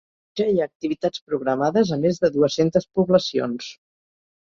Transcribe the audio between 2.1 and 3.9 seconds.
de dues-centes poblacions.